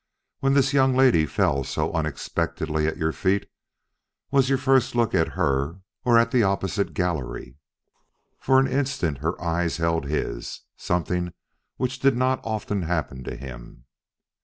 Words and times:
When 0.39 0.55
this 0.55 0.73
young 0.73 0.95
lady 0.95 1.27
fell 1.27 1.63
so 1.63 1.93
unexpectedly 1.93 2.87
at 2.87 2.97
your 2.97 3.11
feet, 3.11 3.47
was 4.31 4.49
your 4.49 4.57
first 4.57 4.95
look 4.95 5.13
at 5.13 5.33
her 5.37 5.81
or 6.03 6.17
at 6.17 6.31
the 6.31 6.41
opposite 6.41 6.95
gallery?" 6.95 7.57
For 8.39 8.59
an 8.59 8.65
instant 8.65 9.19
her 9.19 9.39
eyes 9.39 9.77
held 9.77 10.05
his 10.07 10.61
something 10.75 11.33
which 11.77 11.99
did 11.99 12.17
not 12.17 12.39
often 12.43 12.81
happen 12.81 13.23
to 13.25 13.35
him. 13.35 13.85